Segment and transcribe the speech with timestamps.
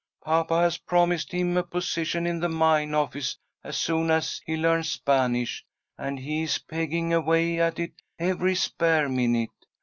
[0.23, 4.89] Papa has promised him a position in the mine office as soon as he learns
[4.89, 5.63] Spanish,
[5.95, 9.51] and he is pegging away at it every spare minute.